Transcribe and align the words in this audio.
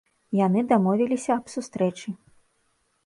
Яны 0.37 0.63
дамовіліся 0.71 1.29
аб 1.35 1.45
сустрэчы. 1.57 2.09